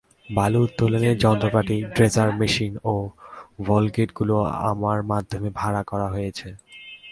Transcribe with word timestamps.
বালু 0.29 0.59
উত্তোলনের 0.61 1.15
যন্ত্রপাতি 1.17 1.75
ড্রেজার 1.95 2.29
মেশিন 2.39 2.73
ও 2.83 2.93
ভলগেটগুলো 3.63 4.35
আমার 4.71 4.99
মাধ্যমে 5.03 5.49
ভাড়া 5.55 5.81
করা 5.83 6.07
হয়েছে। 6.09 6.47